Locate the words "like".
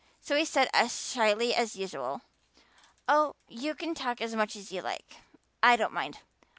4.81-5.17